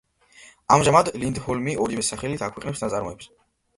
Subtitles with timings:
[0.75, 3.31] ამჟამად ლინდჰოლმი ორივე სახელით აქვეყნებს ნაწარმოებებს.